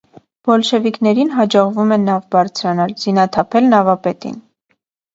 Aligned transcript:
Բոլշևիկներին 0.47 1.29
հաջողվում 1.41 1.95
է 1.97 2.01
նավ 2.07 2.25
բարձրանալ, 2.39 2.99
զինաթափել 3.05 3.73
նավապետին։ 3.79 4.45